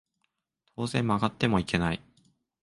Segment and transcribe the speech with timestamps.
[0.75, 2.01] 当然曲がってもいけない